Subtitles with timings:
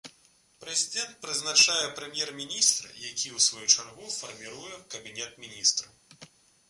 [0.61, 6.33] Прэзідэнт прызначае прэм'ер-міністра, які ў сваю чаргу фарміруе кабінет міністраў.